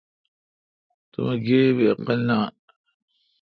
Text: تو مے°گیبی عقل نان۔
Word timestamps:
تو 1.11 1.19
مے°گیبی 1.25 1.85
عقل 1.93 2.19
نان۔ 2.27 2.45